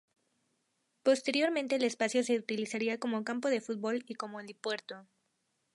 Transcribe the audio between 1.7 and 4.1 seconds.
el espacio se utilizaría como campo de fútbol